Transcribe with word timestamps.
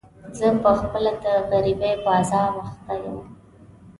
زه 0.37 0.47
په 0.63 0.71
خپله 0.79 1.11
د 1.23 1.25
غريبۍ 1.49 1.93
په 2.03 2.09
عذاب 2.19 2.51
اخته 2.65 2.93
يم. 3.03 3.17